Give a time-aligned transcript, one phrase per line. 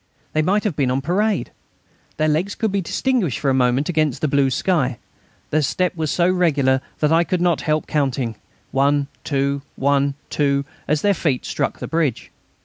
[0.33, 1.51] They might have been on parade.
[2.17, 4.97] Their legs could be distinguished for a moment against the blue sky.
[5.51, 8.35] Their step was so regular that I could not help counting:
[8.71, 12.31] one, two; one, two, as their feet struck the bridge.